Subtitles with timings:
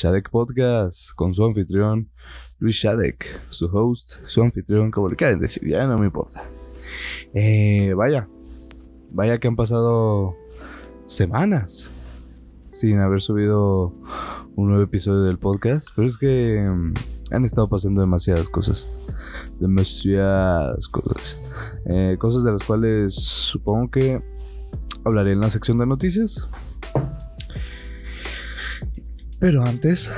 [0.00, 2.08] Shadek Podcast con su anfitrión
[2.58, 6.42] Luis Shadek, su host, su anfitrión, como le decir, ya no me importa.
[7.34, 8.26] Eh, vaya,
[9.10, 10.36] vaya que han pasado
[11.04, 11.90] semanas
[12.70, 13.92] sin haber subido
[14.56, 16.94] un nuevo episodio del podcast, pero es que mm,
[17.32, 18.88] han estado pasando demasiadas cosas.
[19.58, 21.42] Demasiadas cosas.
[21.84, 24.22] Eh, cosas de las cuales supongo que
[25.04, 26.48] hablaré en la sección de noticias.
[29.40, 30.12] Pero antes,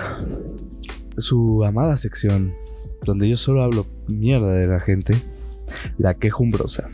[1.16, 2.52] su amada sección,
[3.04, 5.14] donde yo solo hablo mierda de la gente,
[5.96, 6.90] la quejumbrosa.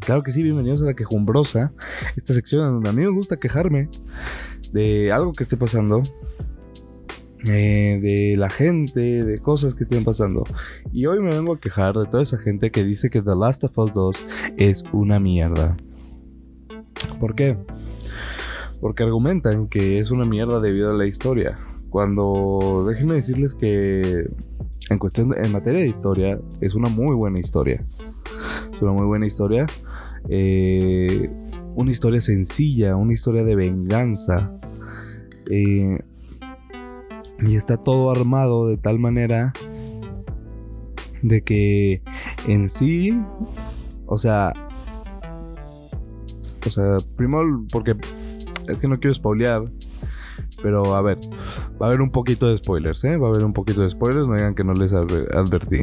[0.00, 1.72] Claro que sí, bienvenidos a la quejumbrosa,
[2.16, 3.88] esta sección donde a mí me gusta quejarme
[4.72, 6.02] de algo que esté pasando,
[7.46, 10.42] eh, de la gente, de cosas que estén pasando.
[10.92, 13.62] Y hoy me vengo a quejar de toda esa gente que dice que The Last
[13.62, 14.26] of Us 2
[14.56, 15.76] es una mierda.
[17.20, 17.56] ¿Por qué?
[18.80, 21.58] Porque argumentan que es una mierda debido a la historia.
[21.90, 24.28] Cuando déjenme decirles que
[24.88, 27.84] en cuestión en materia de historia es una muy buena historia.
[28.74, 29.66] Es una muy buena historia.
[30.28, 31.30] Eh,
[31.74, 34.52] una historia sencilla, una historia de venganza.
[35.50, 35.98] Eh,
[37.42, 39.52] y está todo armado de tal manera
[41.22, 42.02] de que
[42.48, 43.18] en sí,
[44.06, 44.52] o sea,
[46.66, 47.96] o sea, primero porque
[48.70, 49.64] es que no quiero spoilear.
[50.62, 51.18] Pero a ver,
[51.80, 53.16] va a haber un poquito de spoilers, ¿eh?
[53.16, 55.82] Va a haber un poquito de spoilers, no digan que no les advertí.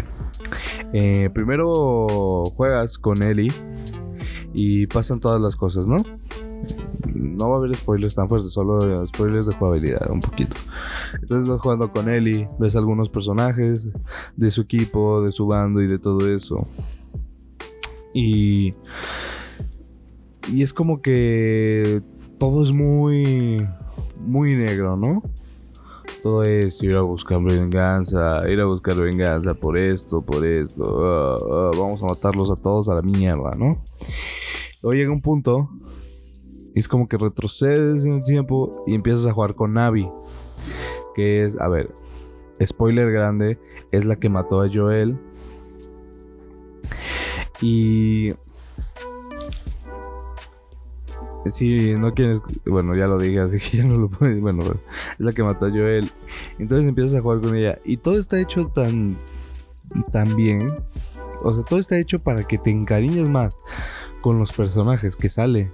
[0.94, 3.52] Eh, primero juegas con Ellie
[4.54, 5.98] y pasan todas las cosas, ¿no?
[7.14, 10.56] No va a haber spoilers tan fuertes, solo spoilers de jugabilidad, un poquito.
[11.14, 13.94] Entonces vas jugando con Ellie, ves algunos personajes
[14.36, 16.68] de su equipo, de su bando y de todo eso.
[18.14, 18.74] Y.
[20.52, 22.02] Y es como que
[22.38, 23.68] todo es muy,
[24.20, 25.24] muy negro, ¿no?
[26.24, 31.38] Todo es ir a buscar venganza, ir a buscar venganza por esto, por esto, ah,
[31.40, 33.84] ah, vamos a matarlos a todos a la mierda, ¿no?
[34.82, 35.70] Luego llega un punto,
[36.74, 40.10] y es como que retrocedes en el tiempo y empiezas a jugar con Navi,
[41.16, 41.92] que es, a ver,
[42.64, 43.60] spoiler grande,
[43.92, 45.20] es la que mató a Joel.
[47.62, 48.34] Y
[51.52, 54.40] si no quieres, bueno, ya lo dije, así que ya no lo puedes.
[54.40, 56.10] Bueno, es la que mató a Joel.
[56.60, 57.80] Entonces empiezas a jugar con ella.
[57.86, 59.18] Y todo está hecho tan,
[60.12, 60.68] tan bien.
[61.44, 63.60] O sea, todo está hecho para que te encariñes más
[64.22, 65.72] con los personajes que sale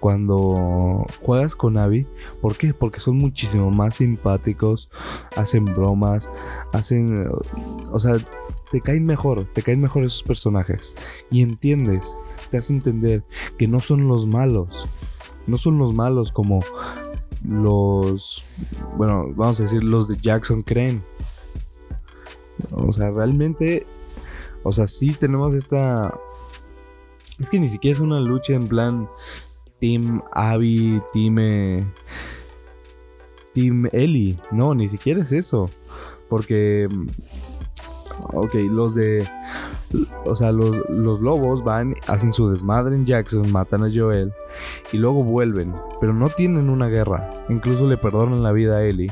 [0.00, 2.06] cuando juegas con Abby.
[2.40, 2.74] ¿Por qué?
[2.74, 4.90] Porque son muchísimo más simpáticos,
[5.36, 6.28] hacen bromas,
[6.72, 7.30] hacen...
[7.92, 8.16] O sea,
[8.70, 10.94] te caen mejor, te caen mejor esos personajes.
[11.30, 12.16] Y entiendes,
[12.50, 13.24] te hace entender
[13.56, 14.88] que no son los malos
[15.46, 16.60] no son los malos como
[17.46, 18.44] los,
[18.96, 21.04] bueno, vamos a decir, los de Jackson creen.
[22.72, 23.86] O sea, realmente,
[24.62, 26.14] o sea, sí tenemos esta...
[27.38, 29.08] Es que ni siquiera es una lucha en plan
[29.80, 31.38] Team Abby, Team...
[31.38, 31.86] Eh,
[33.54, 34.38] team Ellie.
[34.50, 35.70] No, ni siquiera es eso.
[36.28, 36.88] Porque...
[38.32, 39.26] Ok, los de
[40.24, 40.70] o sea, los,
[41.20, 44.32] lobos van, hacen su desmadre en Jackson, matan a Joel
[44.92, 47.30] y luego vuelven, pero no tienen una guerra.
[47.48, 49.10] Incluso le perdonan la vida a Ellie,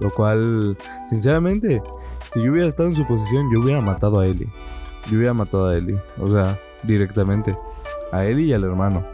[0.00, 0.76] lo cual,
[1.06, 1.82] sinceramente,
[2.32, 4.48] si yo hubiera estado en su posición, yo hubiera matado a Ellie.
[5.10, 7.56] Yo hubiera matado a Ellie, o sea, directamente.
[8.12, 9.04] A Ellie y al hermano.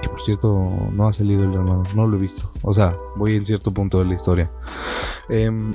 [0.00, 2.50] Que por cierto, no ha salido el hermano, no lo he visto.
[2.62, 4.50] O sea, voy en cierto punto de la historia.
[5.28, 5.74] Em,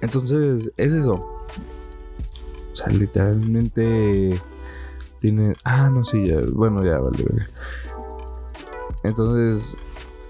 [0.00, 1.37] entonces, es eso
[2.78, 4.40] sea, literalmente
[5.20, 5.54] tiene.
[5.64, 6.40] Ah, no, sí, ya.
[6.52, 7.46] Bueno, ya, vale, vale.
[9.04, 9.76] Entonces.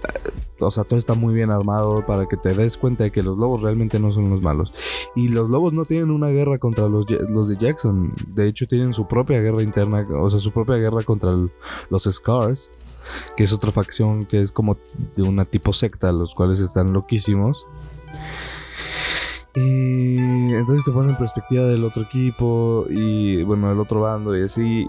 [0.03, 3.23] Eh, o sea, todo está muy bien armado para que te des cuenta de que
[3.23, 4.73] los lobos realmente no son los malos.
[5.15, 8.11] Y los lobos no tienen una guerra contra los, los de Jackson.
[8.27, 10.05] De hecho, tienen su propia guerra interna.
[10.19, 11.31] O sea, su propia guerra contra
[11.89, 12.71] los Scars.
[13.37, 14.77] Que es otra facción que es como
[15.15, 16.11] de una tipo secta.
[16.11, 17.65] Los cuales están loquísimos.
[19.55, 20.17] Y
[20.53, 24.87] entonces te ponen en perspectiva del otro equipo y bueno, del otro bando y así.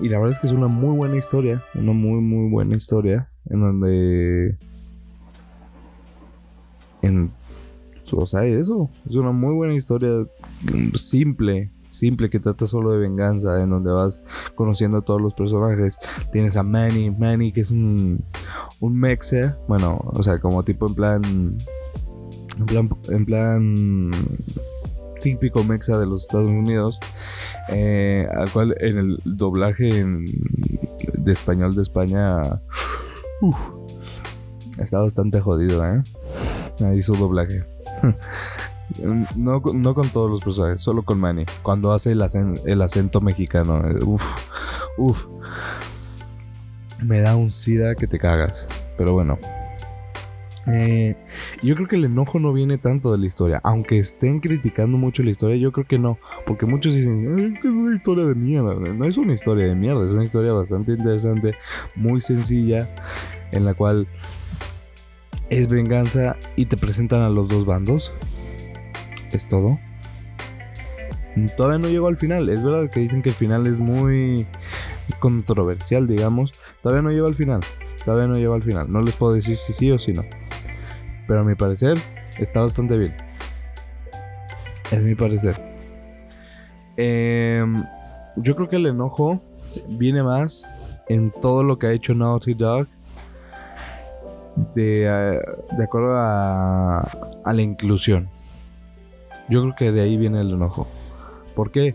[0.00, 3.28] Y la verdad es que es una muy buena historia, una muy muy buena historia
[3.48, 4.56] en donde
[7.02, 7.30] en
[8.14, 10.10] o sea, eso, es una muy buena historia
[10.94, 14.20] simple, simple que trata solo de venganza, en donde vas
[14.54, 15.96] conociendo a todos los personajes.
[16.30, 18.22] Tienes a Manny, Manny que es un
[18.80, 21.22] un mexa, bueno, o sea, como tipo en plan
[22.68, 24.10] en plan, en
[25.22, 26.98] típico mexa de los Estados Unidos,
[27.68, 30.04] eh, al cual en el doblaje
[31.14, 32.42] de español de España,
[34.78, 36.02] Está bastante jodido, ¿eh?
[36.84, 37.64] Ahí su doblaje.
[39.36, 41.44] no, no con todos los personajes, solo con Manny.
[41.62, 42.22] Cuando hace el,
[42.64, 43.82] el acento mexicano.
[43.88, 43.98] Eh.
[47.02, 48.66] Me da un sida que te cagas.
[48.96, 49.38] Pero bueno.
[50.66, 51.16] Eh,
[51.62, 53.60] yo creo que el enojo no viene tanto de la historia.
[53.64, 56.18] Aunque estén criticando mucho la historia, yo creo que no.
[56.46, 58.74] Porque muchos dicen, es una historia de mierda.
[58.74, 61.54] No es una historia de mierda, es una historia bastante interesante,
[61.94, 62.88] muy sencilla,
[63.50, 64.06] en la cual
[65.50, 68.14] es venganza y te presentan a los dos bandos.
[69.32, 69.78] Es todo.
[71.56, 72.48] Todavía no llegó al final.
[72.48, 74.46] Es verdad que dicen que el final es muy
[75.18, 76.52] controversial, digamos.
[76.82, 77.60] Todavía no llegó al final.
[78.04, 78.90] Todavía no llegó al final.
[78.90, 80.24] No les puedo decir si sí o si no.
[81.26, 81.98] Pero a mi parecer
[82.38, 83.14] está bastante bien.
[84.90, 85.56] Es mi parecer.
[86.96, 87.82] Em,
[88.36, 89.40] yo creo que el enojo
[89.88, 90.68] viene más
[91.08, 92.88] en todo lo que ha hecho Naughty Dog.
[94.74, 95.40] De, eh,
[95.78, 97.00] de acuerdo a,
[97.44, 98.28] a la inclusión.
[99.48, 100.86] Yo creo que de ahí viene el enojo.
[101.54, 101.94] ¿Por qué?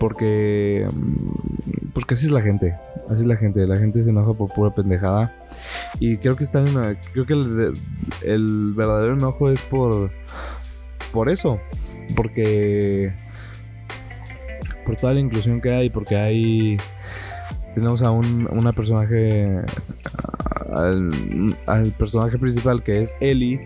[0.00, 0.86] Porque.
[0.92, 2.76] Mm, pues así es la gente.
[3.08, 3.66] Así es la gente.
[3.66, 5.32] La gente se enoja por pura pendejada.
[6.00, 7.32] Y creo que están en una, Creo que
[8.22, 10.10] el, verdadero enojo es por.
[11.12, 11.60] Por eso.
[12.14, 13.12] Porque.
[14.84, 15.90] Por toda la inclusión que hay.
[15.90, 16.76] Porque hay.
[17.74, 19.62] Tenemos a un una personaje.
[20.74, 23.62] Al, personaje principal que es Ellie.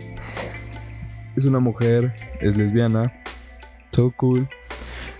[1.35, 2.13] Es una mujer.
[2.39, 3.13] Es lesbiana.
[3.91, 4.47] So cool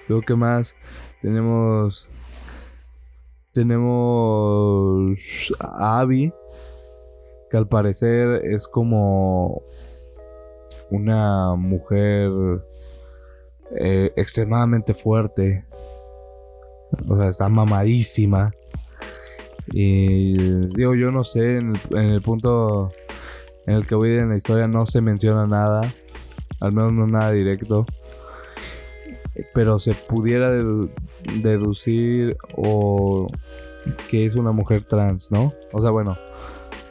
[0.07, 0.75] Luego, ¿qué más?
[1.21, 2.07] Tenemos.
[3.53, 5.19] Tenemos
[5.59, 6.33] a Abby,
[7.50, 9.63] que al parecer es como
[10.89, 12.31] una mujer
[13.77, 15.65] eh, extremadamente fuerte.
[17.09, 18.53] O sea, está mamadísima.
[19.74, 20.38] Y
[20.75, 22.92] digo, yo no sé, en el, en el punto
[23.68, 25.81] en el que voy en la historia no se menciona nada.
[26.59, 27.86] Al menos no nada directo
[29.53, 30.51] pero se pudiera
[31.41, 33.27] deducir o
[34.09, 35.53] que es una mujer trans, ¿no?
[35.71, 36.17] O sea, bueno,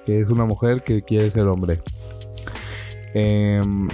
[0.07, 1.81] que es una mujer que quiere ser hombre.
[3.15, 3.89] Em,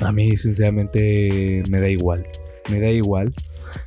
[0.00, 2.26] a mí, sinceramente, me da igual.
[2.70, 3.34] Me da igual.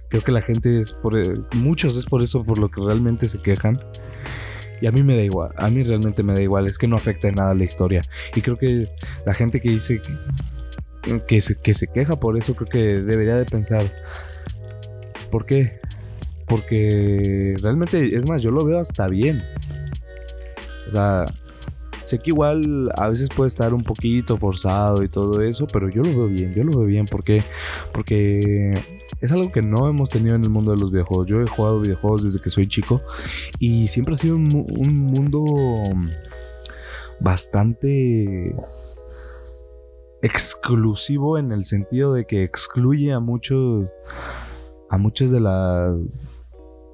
[0.09, 1.13] Creo que la gente es por.
[1.55, 3.81] Muchos es por eso por lo que realmente se quejan.
[4.81, 5.51] Y a mí me da igual.
[5.57, 6.67] A mí realmente me da igual.
[6.67, 8.01] Es que no afecta en nada la historia.
[8.35, 8.89] Y creo que
[9.25, 10.01] la gente que dice
[11.27, 13.83] que se, que se queja por eso, creo que debería de pensar,
[15.31, 15.79] ¿por qué?
[16.47, 19.41] Porque realmente, es más, yo lo veo hasta bien.
[20.87, 21.25] O sea,
[22.03, 26.03] sé que igual a veces puede estar un poquito forzado y todo eso, pero yo
[26.03, 27.41] lo veo bien, yo lo veo bien porque
[27.93, 28.73] porque
[29.21, 31.27] es algo que no hemos tenido en el mundo de los videojuegos.
[31.27, 33.01] Yo he jugado videojuegos desde que soy chico
[33.59, 35.45] y siempre ha sido un, un mundo
[37.19, 38.55] bastante
[40.21, 43.87] exclusivo en el sentido de que excluye a muchos
[44.89, 45.95] a muchas de la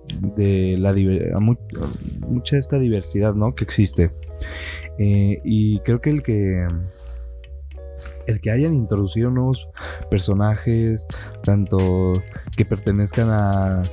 [0.08, 0.94] de la
[1.40, 3.56] mucha esta diversidad ¿no?
[3.56, 4.12] que existe
[4.98, 6.68] eh, y creo que el que
[8.28, 9.68] el que hayan introducido nuevos
[10.10, 11.06] personajes
[11.44, 12.14] tanto
[12.56, 13.84] que pertenezcan a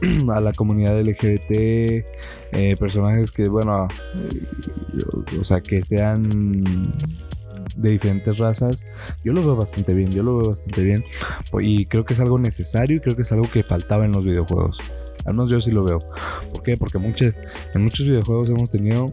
[0.32, 3.88] a la comunidad LGBT eh, personajes que bueno
[5.40, 6.92] o sea que sean
[7.76, 8.84] de diferentes razas,
[9.24, 11.04] yo lo veo bastante bien, yo lo veo bastante bien.
[11.60, 14.24] Y creo que es algo necesario y creo que es algo que faltaba en los
[14.24, 14.78] videojuegos.
[15.24, 16.00] Al menos yo sí lo veo.
[16.52, 16.76] ¿Por qué?
[16.76, 17.34] Porque muchos,
[17.74, 19.12] en muchos videojuegos hemos tenido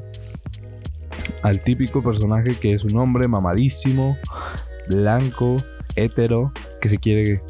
[1.42, 4.18] al típico personaje que es un hombre mamadísimo,
[4.88, 5.58] blanco,
[5.96, 7.42] hetero, que se quiere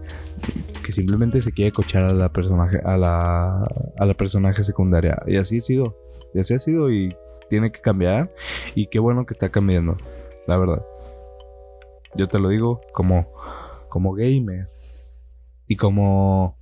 [0.84, 3.64] que simplemente se quiere cochar a la personaje a la
[3.98, 5.98] a la personaje secundaria y así ha sido
[6.34, 7.14] y así ha sido y
[7.50, 8.32] tiene que cambiar
[8.76, 9.98] y qué bueno que está cambiando
[10.48, 10.82] la verdad
[12.16, 13.28] yo te lo digo como,
[13.90, 14.70] como gamer.
[15.68, 16.58] Y como...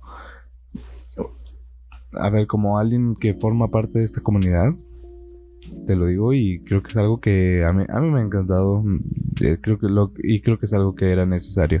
[2.12, 4.72] A ver, como alguien que forma parte de esta comunidad.
[5.86, 8.22] Te lo digo y creo que es algo que a mí, a mí me ha
[8.22, 8.82] encantado.
[9.40, 11.80] Eh, creo que lo, y creo que es algo que era necesario.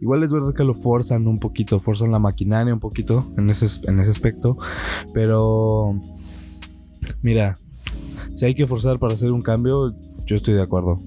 [0.00, 3.66] Igual es verdad que lo forzan un poquito, forzan la maquinaria un poquito en ese,
[3.88, 4.56] en ese aspecto.
[5.12, 6.00] Pero...
[7.22, 7.58] Mira,
[8.34, 11.00] si hay que forzar para hacer un cambio, yo estoy de acuerdo.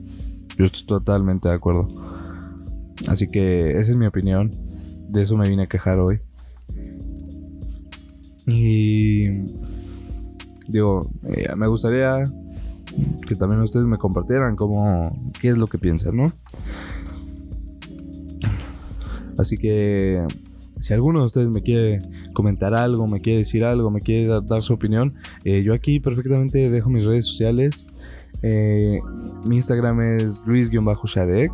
[0.57, 1.87] Yo estoy totalmente de acuerdo.
[3.07, 4.51] Así que esa es mi opinión.
[5.09, 6.19] De eso me vine a quejar hoy.
[8.47, 9.27] Y
[10.67, 12.23] digo, eh, me gustaría
[13.27, 16.31] que también ustedes me compartieran cómo qué es lo que piensan, ¿no?
[19.37, 20.25] Así que
[20.79, 21.99] si alguno de ustedes me quiere
[22.33, 26.69] comentar algo, me quiere decir algo, me quiere dar, su opinión, eh, yo aquí perfectamente
[26.69, 27.87] dejo mis redes sociales
[28.41, 28.99] Eh,
[29.45, 31.51] mi Instagram es luis-shadek.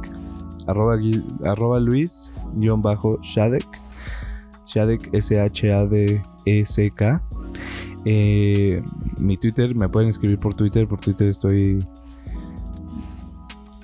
[0.67, 0.97] Arroba,
[1.45, 3.65] arroba luis-shadek.
[4.65, 7.21] Shadek S-H-A-D-E-C-K.
[8.05, 8.81] Eh,
[9.17, 10.87] mi Twitter, me pueden escribir por Twitter.
[10.87, 11.85] Por Twitter estoy.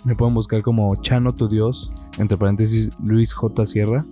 [0.03, 3.67] Me pueden buscar como Chano tu Dios, entre paréntesis Luis J.
[3.67, 4.05] Sierra,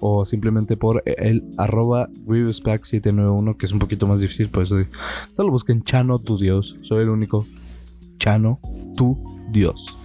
[0.00, 4.76] o simplemente por el arroba 791 que es un poquito más difícil, por eso
[5.36, 6.76] solo busquen Chano tu Dios.
[6.82, 7.44] Soy el único
[8.24, 8.58] Chano
[8.96, 9.18] tu
[9.50, 9.98] Dios.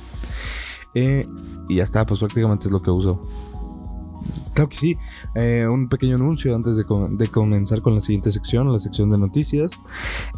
[0.94, 1.26] Eh,
[1.70, 3.26] y ya está, pues prácticamente es lo que uso.
[4.54, 4.98] Claro que sí.
[5.36, 9.80] Eh, un pequeño anuncio antes de, comenzar con la siguiente sección, la sección de noticias.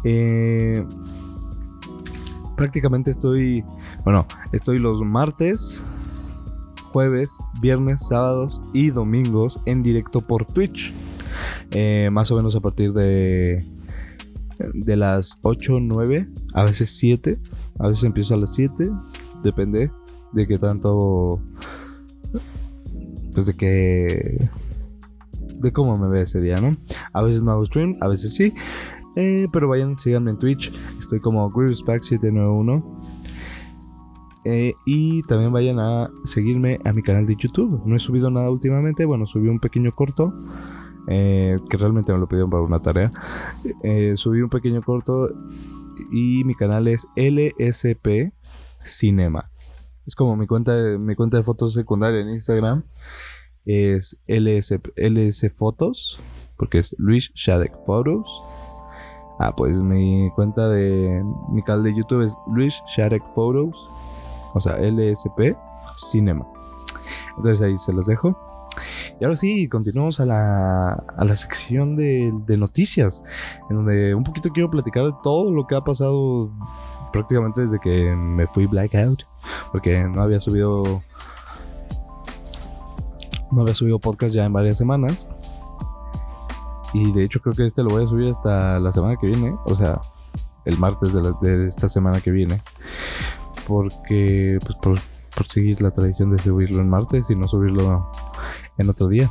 [0.04, 0.86] Eh,
[2.56, 3.64] prácticamente estoy,
[4.04, 5.82] bueno, estoy los martes,
[6.92, 10.94] jueves, viernes, sábados y domingos en directo por Twitch.
[12.12, 13.66] Más o menos a partir de
[14.74, 17.38] de las 8, 9, a veces 7,
[17.82, 18.90] a veces empiezo a las 7,
[19.42, 19.90] depende
[20.32, 21.40] de qué tanto
[23.34, 24.48] pues de que
[25.62, 26.72] de cómo me ve ese día, ¿no?
[27.12, 28.54] A veces no hago stream, a veces sí.
[29.14, 30.72] Eh, pero vayan, síganme en Twitch.
[30.98, 32.82] Estoy como GrievousPack791.
[34.44, 37.82] Eh, y también vayan a seguirme a mi canal de YouTube.
[37.84, 39.04] No he subido nada últimamente.
[39.04, 40.32] Bueno, subí un pequeño corto.
[41.08, 43.10] Eh, que realmente me lo pidieron para una tarea.
[44.16, 45.28] subí un pequeño corto.
[46.10, 48.32] Y mi canal es LSP
[48.84, 49.50] Cinema.
[50.06, 52.84] Es como mi cuenta de, mi cuenta de fotos secundaria en Instagram.
[53.64, 56.18] Es LS, LS Fotos.
[56.56, 58.26] Porque es Luis Shadek Photos.
[59.38, 63.74] Ah, pues mi cuenta de mi canal de YouTube es Luis Shadek Photos.
[64.54, 65.56] O sea, LSP
[65.96, 66.46] Cinema.
[67.36, 68.36] Entonces ahí se los dejo.
[69.20, 73.22] Y ahora sí, continuamos a la, a la sección de, de, noticias,
[73.70, 76.50] en donde un poquito quiero platicar de todo lo que ha pasado
[77.12, 79.24] prácticamente desde que me fui blackout,
[79.72, 81.02] porque no había subido
[83.52, 85.28] no había subido podcast ya en varias semanas.
[86.92, 89.54] Y de hecho creo que este lo voy a subir hasta la semana que viene,
[89.64, 90.00] o sea,
[90.64, 92.60] el martes de, esta semana que viene.
[93.66, 94.98] Porque, pues por,
[95.52, 98.10] seguir la tradición de subirlo en martes y no subirlo
[98.82, 99.30] en otro día.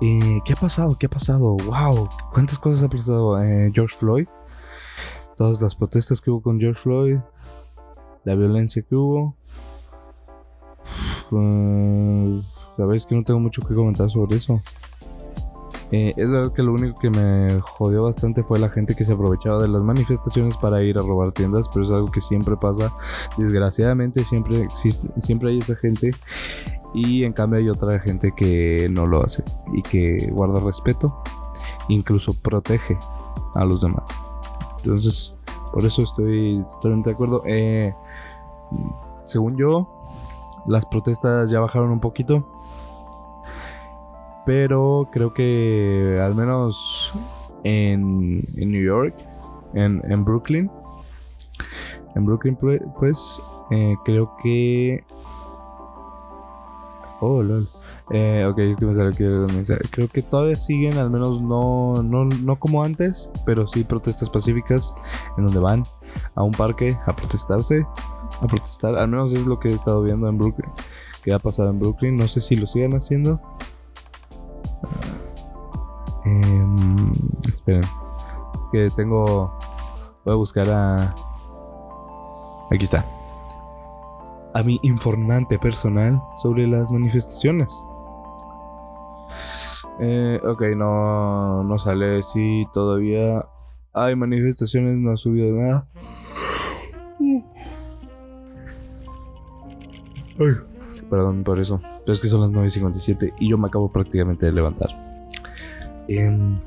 [0.00, 0.96] ¿Y ¿Qué ha pasado?
[0.98, 1.56] ¿Qué ha pasado?
[1.56, 2.08] ¡Wow!
[2.32, 3.42] ¿Cuántas cosas ha pasado?
[3.42, 4.26] Eh, George Floyd
[5.40, 7.16] todas las protestas que hubo con George Floyd,
[8.24, 9.36] la violencia que hubo.
[12.94, 14.60] Es que no tengo mucho que comentar sobre eso.
[15.92, 19.14] Eh, es verdad que lo único que me jodió bastante fue la gente que se
[19.14, 22.92] aprovechaba de las manifestaciones para ir a robar tiendas, pero es algo que siempre pasa.
[23.38, 26.10] Desgraciadamente siempre existe, siempre hay esa gente
[26.92, 31.22] y en cambio hay otra gente que no lo hace y que guarda respeto,
[31.88, 32.98] incluso protege
[33.54, 34.04] a los demás.
[34.78, 35.34] Entonces,
[35.72, 37.42] por eso estoy totalmente de acuerdo.
[37.46, 37.94] Eh,
[39.26, 39.88] según yo,
[40.66, 42.46] las protestas ya bajaron un poquito.
[44.46, 47.12] Pero creo que al menos
[47.62, 49.14] en, New York,
[49.74, 50.70] en, Brooklyn,
[52.16, 52.58] en Brooklyn
[52.98, 55.04] pues eh, creo que
[57.20, 57.68] Oh, lol.
[58.12, 58.94] Eh, ok, es que me
[59.64, 64.30] sale Creo que todavía siguen, al menos no, no, no como antes, pero sí protestas
[64.30, 64.94] pacíficas
[65.36, 65.84] en donde van
[66.34, 67.86] a un parque a protestarse,
[68.40, 68.96] a protestar.
[68.96, 70.70] Al menos es lo que he estado viendo en Brooklyn,
[71.22, 72.16] que ha pasado en Brooklyn.
[72.16, 73.38] No sé si lo siguen haciendo.
[76.24, 76.66] Eh,
[77.48, 77.84] esperen,
[78.72, 79.58] que tengo.
[80.24, 81.14] Voy a buscar a.
[82.70, 83.04] Aquí está
[84.54, 87.72] a mi informante personal sobre las manifestaciones.
[90.00, 93.44] Eh, ok, no, no sale si todavía
[93.92, 95.86] hay manifestaciones, no ha subido nada.
[101.10, 104.52] perdón por eso, pero es que son las 9.57 y yo me acabo prácticamente de
[104.52, 104.88] levantar.
[106.08, 106.58] Em,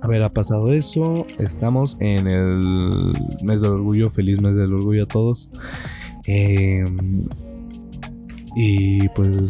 [0.00, 1.26] a ver, ha pasado eso.
[1.38, 3.12] Estamos en el
[3.42, 4.10] mes del orgullo.
[4.10, 5.48] Feliz mes del orgullo a todos.
[6.24, 7.26] Em,
[8.54, 9.48] y pues,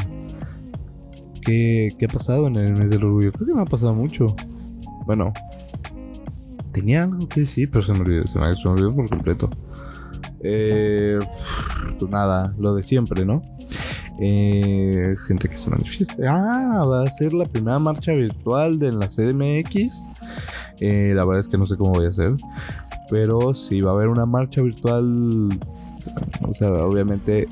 [1.42, 3.32] ¿qué, ¿qué, ha pasado en el mes del orgullo?
[3.32, 4.34] Creo que me ha pasado mucho.
[5.06, 5.32] Bueno,
[6.72, 9.50] tenía algo que decir, pero se me olvidó, se me, olvidó por completo.
[10.42, 11.18] Eh,
[11.98, 13.42] pues nada, lo de siempre, ¿no?
[14.18, 16.14] Eh, gente que se manifiesta.
[16.28, 20.04] Ah, va a ser la primera marcha virtual de la CDMX.
[20.80, 22.34] Eh, la verdad es que no sé cómo voy a hacer.
[23.10, 25.58] Pero sí va a haber una marcha virtual
[26.42, 27.48] o sea, obviamente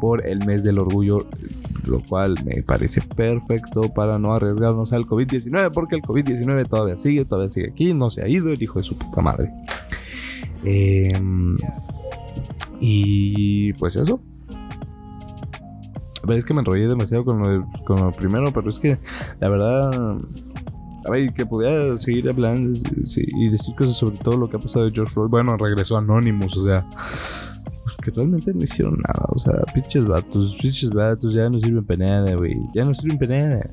[0.00, 1.26] por el mes del orgullo,
[1.86, 7.24] lo cual me parece perfecto para no arriesgarnos al COVID-19, porque el COVID-19 todavía sigue,
[7.24, 9.50] todavía sigue aquí, no se ha ido el hijo de su puta madre.
[10.64, 11.56] Em,
[12.80, 14.20] Y pues eso.
[16.22, 18.98] A ver, es que me enrollé demasiado con lo, lo primero, pero es que
[19.40, 20.18] la verdad
[21.06, 22.78] a ver, que pudiera seguir hablando
[23.16, 25.30] y decir cosas sobre todo lo que ha pasado de George Floyd.
[25.30, 26.84] Bueno, regresó Anonymous, o sea,
[28.06, 29.26] pues que realmente no hicieron nada.
[29.30, 32.56] O sea, pinches vatos, pinches vatos, ya no sirven para nada, güey.
[32.74, 33.70] Ya no sirven para nada.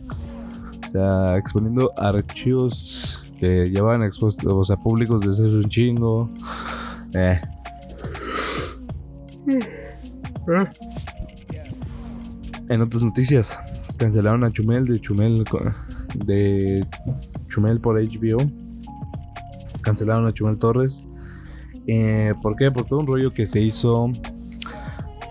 [0.88, 6.30] O sea, exponiendo archivos que llevan expuestos, o sea, públicos desde hace un chingo.
[7.14, 7.42] Eh.
[12.70, 13.56] En otras noticias,
[13.98, 15.44] cancelaron a Chumel de Chumel
[16.26, 16.88] de
[17.50, 18.38] Chumel por HBO.
[19.82, 21.06] Cancelaron a Chumel Torres.
[21.88, 22.72] Eh, ¿Por qué?
[22.72, 24.12] Por todo un rollo que se hizo.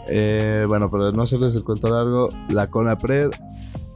[0.09, 3.31] Eh, bueno, para no hacerles el cuento largo, la CONAPRED,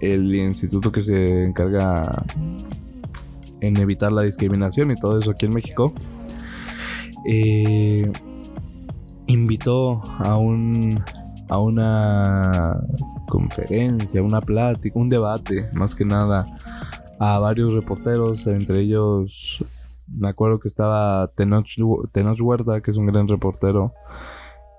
[0.00, 2.24] el instituto que se encarga
[3.60, 5.92] en evitar la discriminación y todo eso aquí en México,
[7.26, 8.10] eh,
[9.26, 11.02] invitó a un
[11.48, 12.80] a una
[13.28, 16.46] conferencia, una plática, un debate, más que nada,
[17.18, 19.64] a varios reporteros, entre ellos
[20.08, 21.66] me acuerdo que estaba Tenoch,
[22.12, 23.92] Tenoch Huerta, que es un gran reportero,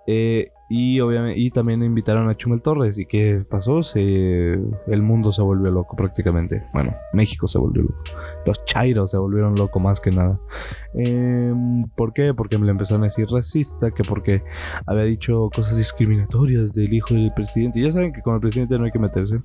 [0.10, 2.98] eh, y obviamente y también invitaron a Chumel Torres.
[2.98, 3.84] ¿Y qué pasó?
[3.84, 6.64] Se, el mundo se volvió loco prácticamente.
[6.74, 8.04] Bueno, México se volvió loco.
[8.46, 10.40] Los chairos se volvieron locos más que nada.
[10.94, 12.34] Em, ¿Por qué?
[12.34, 14.44] Porque me le empezaron a decir racista, que porque
[14.86, 17.82] había dicho cosas discriminatorias del hijo del presidente.
[17.82, 19.40] Ya saben que con el presidente no hay que meterse.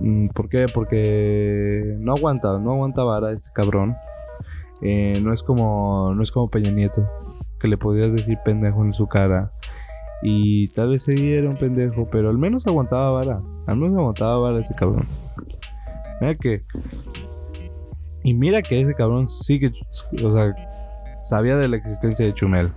[0.00, 0.66] Mm, ¿Por qué?
[0.72, 3.96] Porque no aguanta, no aguanta vara este cabrón.
[4.80, 7.02] Eh, no es como no es como Peña Nieto
[7.58, 9.50] que le podías decir pendejo en su cara.
[10.22, 13.38] Y tal vez se era un pendejo, pero al menos aguantaba vara.
[13.66, 15.06] Al menos aguantaba vara ese cabrón.
[16.20, 16.60] Mira que.
[18.24, 19.72] Y mira que ese cabrón sí que.
[20.24, 20.54] O sea,
[21.22, 22.70] sabía de la existencia de Chumel.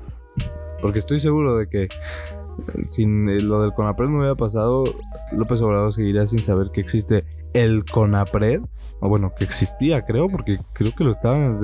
[0.81, 1.87] Porque estoy seguro de que.
[2.87, 4.83] Sin lo del Conapred no hubiera pasado,
[5.31, 8.61] López Obrador seguiría sin saber que existe el Conapred.
[8.99, 11.59] O bueno, que existía, creo, porque creo que lo estaban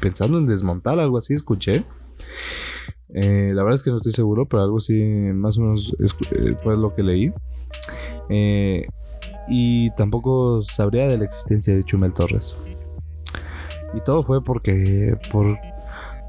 [0.00, 1.84] pensando en desmontar, algo así, escuché.
[3.14, 6.56] Eh, la verdad es que no estoy seguro, pero algo así más o menos eh,
[6.62, 7.32] fue lo que leí.
[8.28, 8.86] Eh,
[9.48, 12.54] y tampoco sabría de la existencia de Chumel Torres.
[13.94, 15.56] Y todo fue porque por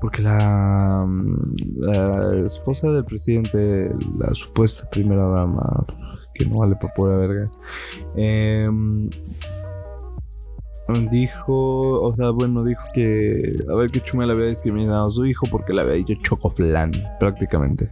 [0.01, 1.07] porque la,
[1.77, 5.83] la esposa del presidente, la supuesta primera dama,
[6.35, 7.49] que no vale por pura verga,
[8.15, 8.69] eh,
[11.09, 15.47] dijo, o sea, bueno, dijo que a ver que Chumel había discriminado a su hijo
[15.49, 17.89] porque le había dicho chocoflan, prácticamente.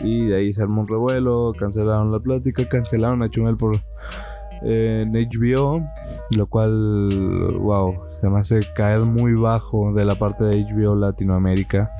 [0.00, 3.80] Y de ahí se armó un revuelo, cancelaron la plática, cancelaron a Chumel por
[4.64, 5.82] eh, en HBO,
[6.36, 11.90] lo cual, wow, se me hace caer muy bajo de la parte de HBO Latinoamérica.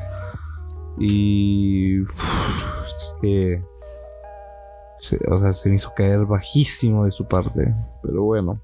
[0.99, 3.63] Y es que,
[5.29, 8.61] o sea, se me hizo caer bajísimo de su parte, pero bueno.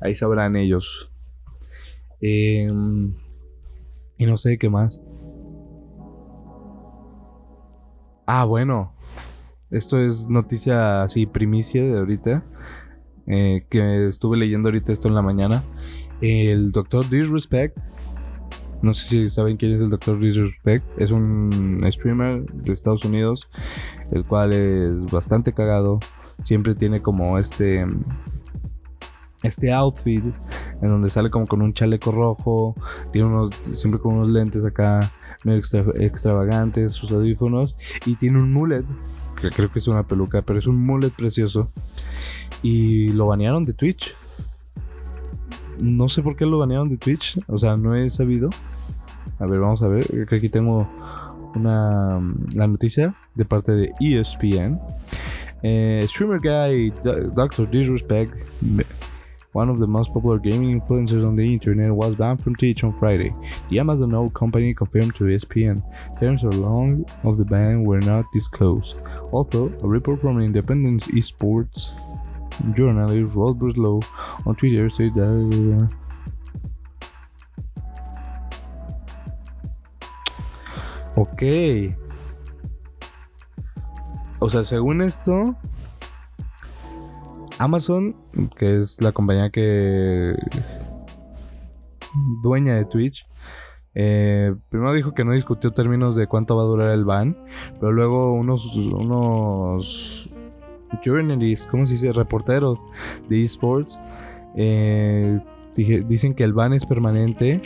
[0.00, 1.10] Ahí sabrán ellos.
[2.20, 3.14] Em,
[4.16, 5.02] y no sé qué más.
[8.26, 8.92] Ah, bueno.
[9.70, 12.44] Esto es noticia así, primicia de ahorita.
[13.26, 15.62] Eh, que estuve leyendo ahorita esto en la mañana.
[16.20, 17.76] El doctor Disrespect.
[18.82, 20.84] No sé si saben quién es el doctor Disrespect.
[20.98, 23.50] Es un streamer de Estados Unidos.
[24.12, 25.98] El cual es bastante cagado.
[26.44, 27.84] Siempre tiene como este
[29.42, 30.24] este outfit
[30.82, 32.74] en donde sale como con un chaleco rojo,
[33.12, 35.12] tiene unos, siempre con unos lentes acá
[35.44, 35.62] medio
[35.96, 38.84] extravagantes, sus audífonos y tiene un mullet,
[39.40, 41.70] que creo que es una peluca, pero es un mullet precioso
[42.62, 44.14] y lo banearon de Twitch.
[45.80, 48.50] No sé por qué lo banearon de Twitch, o sea, no he sabido.
[49.38, 50.88] A ver, vamos a ver, que aquí tengo
[51.54, 52.20] una
[52.54, 54.80] la noticia de parte de ESPN.
[55.62, 56.92] Eh, streamer guy
[57.34, 58.32] Doctor Disrespect
[59.52, 62.96] one of the most popular gaming influencers on the internet, was banned from Twitch on
[62.98, 63.34] Friday.
[63.70, 65.82] The Amazon owned company confirmed to ESPN.
[66.20, 68.94] Terms or long of the ban were not disclosed.
[69.32, 71.90] Also, a report from Independence Esports
[72.74, 74.00] journalist Robert Lowe
[74.44, 75.88] on Twitter said that.
[81.16, 81.42] Ok.
[84.40, 85.56] O sea, según esto,
[87.58, 88.14] Amazon,
[88.56, 90.36] que es la compañía que
[92.42, 93.26] dueña de Twitch,
[93.94, 97.36] eh, primero dijo que no discutió términos de cuánto va a durar el ban,
[97.80, 100.17] pero luego unos unos
[101.02, 102.12] journalists, ¿cómo se dice?
[102.12, 102.78] Reporteros
[103.28, 103.98] de esports
[104.56, 105.40] eh,
[105.74, 107.60] dicen que el ban es permanente,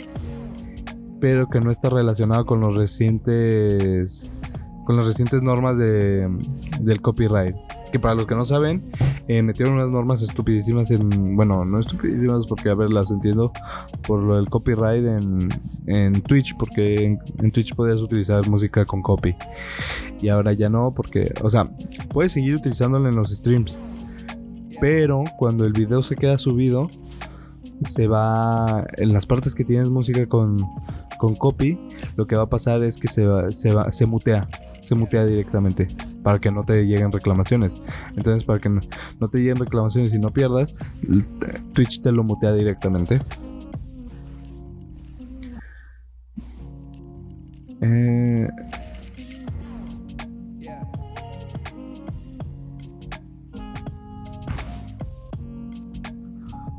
[1.19, 4.29] pero que no está relacionado con los recientes
[4.85, 6.29] con las recientes normas de,
[6.79, 7.55] del copyright.
[7.91, 8.91] Que para los que no saben,
[9.27, 11.35] eh, metieron unas normas estupidísimas en.
[11.35, 13.51] Bueno, no estupidísimas porque, a ver, las entiendo.
[14.07, 15.49] Por lo del copyright en,
[15.85, 19.35] en Twitch, porque en, Twitch podías utilizar música con copy.
[20.21, 21.33] Y ahora ya no, porque.
[21.43, 21.69] O sea,
[22.11, 23.77] puedes seguir utilizándolo en los streams.
[24.81, 26.89] Pero cuando el video se queda subido,
[27.87, 28.85] se va.
[28.97, 30.65] En las partes que tienes música con,
[31.19, 31.79] con copy,
[32.15, 34.49] lo que va a pasar es que se, va, se, va, se mutea.
[34.85, 35.87] Se mutea directamente
[36.23, 37.73] para que no te lleguen reclamaciones.
[38.15, 38.81] Entonces, para que no,
[39.29, 40.73] te lleguen reclamaciones y no pierdas,
[41.73, 43.21] Twitch te lo mutea directamente.
[47.81, 48.47] Eh,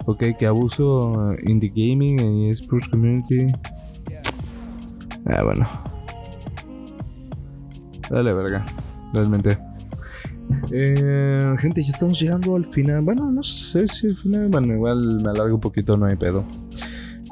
[0.06, 3.48] ok, que abuso indie gaming y esports community.
[5.26, 5.93] Ah, bueno.
[8.10, 8.64] Dale, verga
[9.14, 9.56] realmente.
[10.70, 13.00] Eh, gente, ya estamos llegando al final.
[13.00, 14.48] Bueno, no sé si al final.
[14.48, 16.44] Bueno, igual me alargo un poquito, no hay pedo.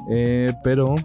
[0.09, 0.95] Eh, pero.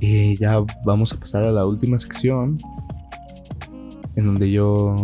[0.00, 2.58] Eh, ya vamos a pasar a la última sección.
[4.16, 4.96] En donde yo.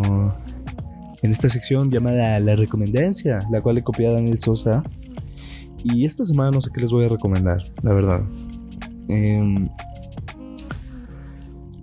[1.20, 4.82] En esta sección llamada La Recomendancia, la cual he copiado a Daniel Sosa.
[5.82, 8.22] Y esta semana no sé qué les voy a recomendar, la verdad.
[9.08, 9.68] Eh,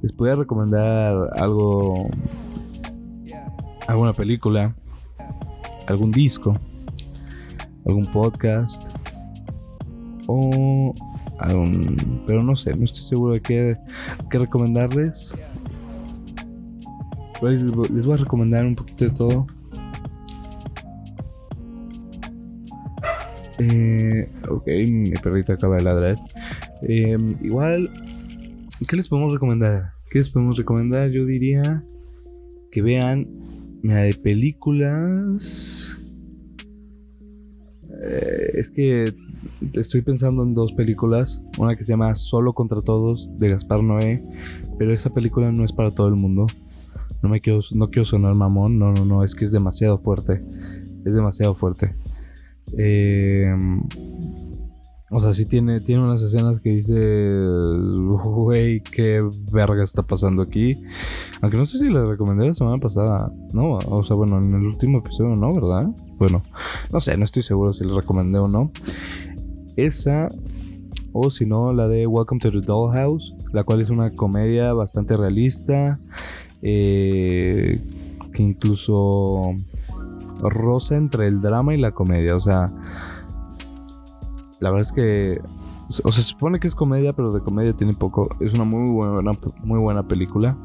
[0.06, 2.08] les podría recomendar algo,
[3.88, 4.76] alguna película,
[5.88, 6.56] algún disco,
[7.88, 8.84] algún podcast
[10.28, 10.94] o
[11.40, 13.76] algún, pero no sé, no estoy seguro de qué,
[14.30, 15.36] recomendarles.
[17.40, 19.48] Pues les voy a recomendar un poquito de todo.
[23.58, 26.18] Eh, ok, mi perrito acaba de ladrar.
[26.84, 27.90] Eh, igual,
[28.88, 29.95] ¿qué les podemos recomendar?
[30.16, 31.10] ¿Qué les podemos recomendar?
[31.10, 31.84] Yo diría
[32.72, 33.28] que vean
[33.84, 36.00] de películas.
[38.02, 39.14] Eh, es que
[39.74, 41.42] estoy pensando en dos películas.
[41.58, 44.24] Una que se llama Solo contra Todos de Gaspar Noé.
[44.80, 46.48] Pero esa película no es para todo el mundo.
[47.22, 48.80] No me quiero, no quiero sonar mamón.
[48.80, 49.22] No, no, no.
[49.26, 50.42] Es que es demasiado fuerte.
[51.04, 51.94] Es demasiado fuerte.
[52.78, 53.54] Eh,
[55.12, 57.40] o sea, sí tiene, tiene unas escenas que dice,
[58.08, 60.82] güey, qué verga está pasando aquí.
[61.42, 63.32] Aunque no sé si la recomendé la semana pasada.
[63.54, 65.88] No, o sea, bueno, en el último episodio no, ¿verdad?
[66.18, 66.42] Bueno,
[66.92, 68.72] no sé, no estoy seguro si la recomendé o no.
[69.76, 70.30] Esa,
[71.14, 75.16] o si no, la de Welcome to the Dollhouse, la cual es una comedia bastante
[75.16, 76.00] realista.
[76.64, 77.80] Eh,
[78.34, 79.54] que incluso
[80.42, 82.36] rosa entre el drama y la comedia.
[82.36, 82.74] O sea
[84.60, 85.42] la verdad es que.
[86.04, 88.30] O sea, se supone que es comedia, pero de comedia tiene poco.
[88.40, 89.32] Es una muy buena,
[89.64, 90.58] muy buena película.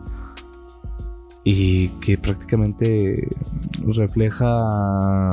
[1.44, 3.28] Y que prácticamente
[3.84, 5.30] refleja.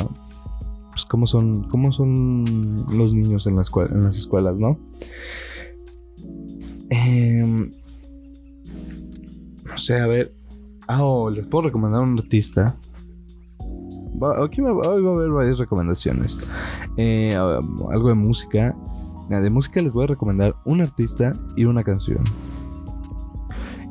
[0.89, 1.63] Pues cómo son.
[1.63, 4.77] cómo son los niños en, la escuela, en las escuelas, ¿no?
[6.89, 7.71] Eh,
[9.65, 10.33] no sé, a ver.
[10.87, 12.77] Ah, oh, les puedo recomendar a un artista.
[14.41, 16.37] aquí va, va, a haber varias recomendaciones.
[16.97, 18.75] Eh, algo de música.
[19.29, 22.23] De música les voy a recomendar un artista y una canción.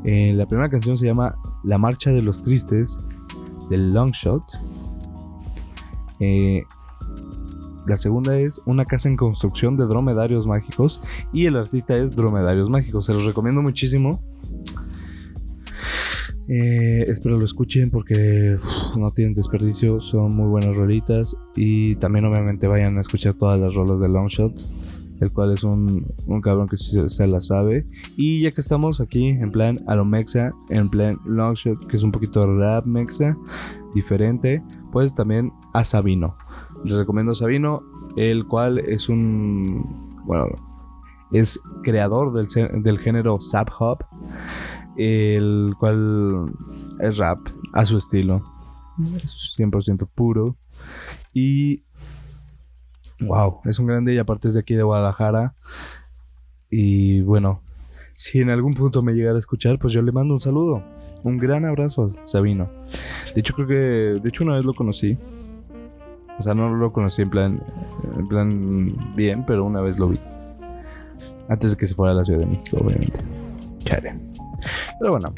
[0.04, 2.98] Eh, la primera canción se llama La Marcha de los Tristes
[3.68, 4.42] del Longshot.
[6.20, 6.62] Eh,
[7.86, 11.02] la segunda es Una casa en construcción de dromedarios mágicos.
[11.32, 13.06] Y el artista es Dromedarios Mágicos.
[13.06, 14.20] Se los recomiendo muchísimo.
[16.48, 18.56] Eh, espero lo escuchen porque
[18.96, 23.74] no tienen desperdicio, son muy buenas rolitas y también obviamente vayan a escuchar todas las
[23.74, 24.54] rolas de Longshot,
[25.20, 26.06] el cual es un,
[26.42, 27.86] cabrón que se, se, la sabe.
[28.16, 32.04] Y ya que estamos aquí en plan a lo mexa, en plan Longshot, que es
[32.04, 33.36] un poquito rap mexa,
[33.94, 36.36] diferente, pues también a Sabino.
[36.84, 37.82] Les recomiendo a Sabino,
[38.16, 40.46] el cual es un, bueno,
[41.32, 44.04] es creador del, del género Sap Hop
[44.96, 46.52] el cual
[47.00, 47.38] es rap
[47.72, 48.42] a su estilo,
[49.22, 50.56] es 100% puro
[51.32, 51.82] y
[53.20, 55.54] wow, es un grande y aparte es de aquí de Guadalajara
[56.70, 57.60] y bueno,
[58.14, 60.82] si en algún punto me llegara a escuchar, pues yo le mando un saludo,
[61.22, 62.70] un gran abrazo a Sabino.
[63.34, 63.74] De hecho creo que,
[64.20, 65.18] de hecho una vez lo conocí.
[66.38, 67.62] O sea, no lo conocí en plan,
[68.16, 70.18] en plan bien, pero una vez lo vi.
[71.48, 73.18] Antes de que se fuera a la Ciudad de México, obviamente.
[73.80, 74.35] Chale.
[74.98, 75.32] Pero bueno.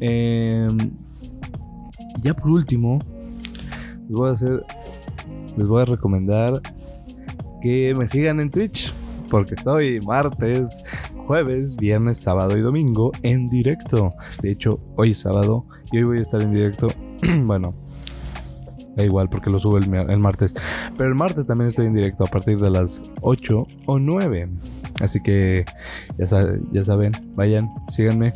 [0.00, 0.90] Em,
[2.22, 2.98] ya por último,
[4.08, 5.56] les voy a.
[5.56, 6.60] Les voy a recomendar
[7.60, 8.92] que me sigan en Twitch.
[9.30, 10.82] Porque estoy martes
[11.22, 14.12] jueves, viernes, sábado y domingo en directo.
[14.42, 16.88] De hecho, hoy es sábado y hoy voy a estar en directo.
[17.44, 17.74] bueno,
[18.96, 20.54] da igual porque lo subo el, el, martes.
[20.96, 24.48] Pero el martes también estoy en directo a partir de las 8 o 9.
[25.02, 25.64] Así que
[26.16, 28.32] ya, saben, vayan, síganme.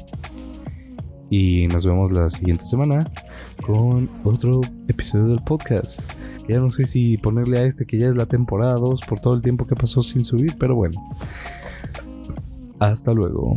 [1.31, 3.11] Y nos vemos la siguiente semana
[3.63, 6.01] con otro episodio del podcast.
[6.49, 9.35] Ya no sé si ponerle a este que ya es la temporada 2 por todo
[9.35, 11.01] el tiempo que pasó sin subir, pero bueno.
[12.79, 13.57] Hasta luego.